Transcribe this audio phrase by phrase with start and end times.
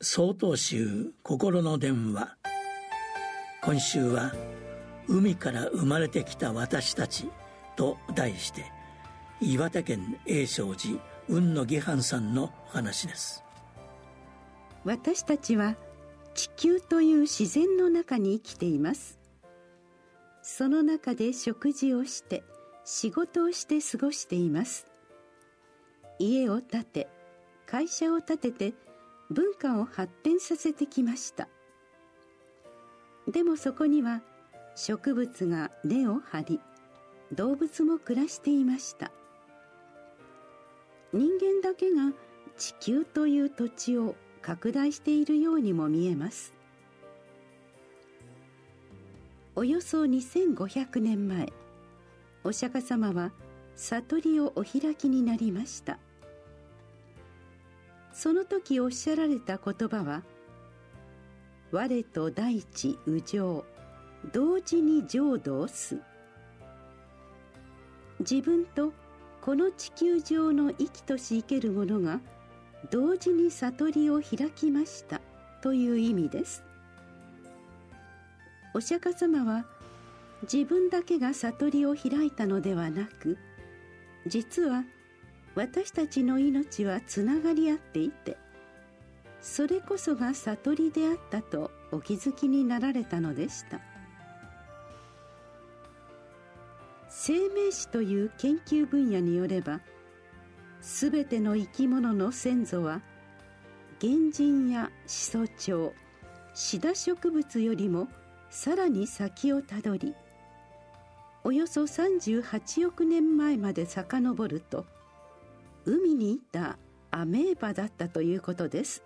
[0.00, 2.36] 総統集心の電話。
[3.64, 4.32] 今週は
[5.08, 7.28] 「海から生まれてきた私たち」
[7.74, 8.70] と題して
[9.40, 13.42] 岩手県永昌寺雲野義範さんの話です。
[14.84, 15.74] 私たちは
[16.32, 19.18] 地球という自然の中に生きています。
[20.42, 22.44] その中で食事をして
[22.84, 24.86] 仕事をして過ごしています。
[26.20, 27.08] 家を建て
[27.66, 28.74] 会社を建てて
[29.30, 31.48] 文化を発展させてきました。
[33.26, 34.22] でもそこには
[34.74, 36.60] 植物が根を張り
[37.32, 39.10] 動物も暮らしていました。
[41.12, 42.12] 人間だけが
[42.56, 46.54] 地球という土地を拡大しているようにも見えます。
[49.56, 51.52] およそ2500年前
[52.44, 53.32] お釈迦様は
[53.74, 55.98] 悟りをお開きになりました。
[58.18, 60.24] その時おっしゃられた言葉は
[61.70, 63.64] 「我と大地右上
[64.32, 66.00] 同時に浄土をす」
[68.18, 68.92] 自分と
[69.40, 72.20] この地球上の生きとし生けるものが
[72.90, 75.20] 同時に悟りを開きました
[75.62, 76.64] という意味です。
[78.74, 79.64] お釈迦様は
[80.42, 83.38] 自分だけが悟りを開いたのではなく
[84.26, 84.82] 実は
[85.58, 88.36] 「私たちの命はつながり合っていて
[89.40, 93.80] それこそが悟りであったとお気づきになられたのでした。
[97.08, 99.80] 生命史という研究分野によれば
[100.80, 103.00] 全ての生き物の先祖は
[104.00, 105.92] 原人や始祖鳥
[106.54, 108.06] シダ植物よりも
[108.50, 110.14] さらに先をたどり
[111.42, 114.86] およそ38億年前まで遡ると
[115.88, 116.76] 海にいた
[117.10, 119.02] アメーバだったということです。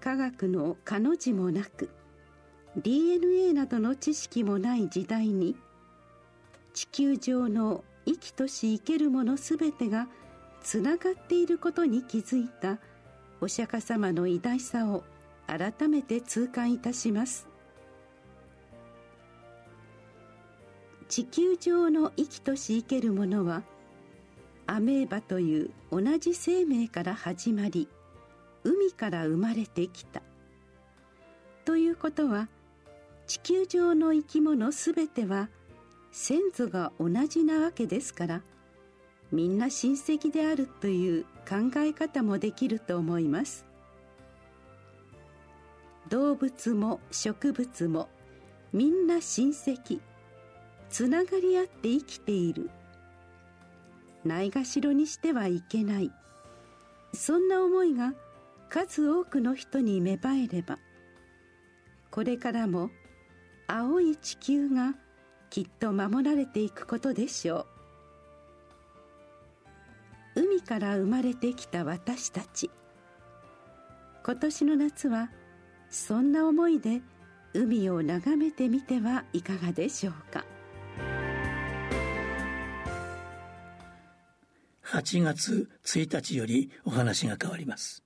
[0.00, 1.90] 科学の彼の字もなく
[2.76, 5.56] DNA などの知識もない時代に
[6.72, 10.08] 地球上の生きとし生けるもの全てが
[10.62, 12.78] つながっていることに気づいた
[13.42, 15.04] お釈迦様の偉大さを
[15.46, 17.46] 改めて痛感いたします。
[21.10, 23.64] 地球上の生きとし生けるものは
[24.70, 27.88] アメーバという同じ生命から始まり
[28.62, 30.22] 海から生まれてきた。
[31.64, 32.48] ということは
[33.26, 35.48] 地球上の生き物すべては
[36.12, 38.42] 先祖が同じなわけですから
[39.32, 43.66] みんな親戚であるという考え方もできると思います。
[46.10, 48.08] 動物も植物も
[48.72, 49.98] みんな親戚
[50.90, 52.70] つながり合って生きている。
[54.24, 56.10] ないがしろにしてはいけない。
[57.12, 58.14] そんな思いが
[58.68, 60.78] 数多くの人に芽生えれば
[62.10, 62.90] これからも
[63.66, 64.94] 青い地球が
[65.48, 67.66] きっと守られていくことでしょ
[70.36, 70.40] う。
[70.42, 72.70] 海から生まれてきた私たち。
[74.24, 75.30] 今年の夏は
[75.88, 77.00] そんな思いで
[77.52, 80.44] 海を眺めてみてはいかがでしょうか。
[84.92, 88.02] 8月1日よりお話が変わります。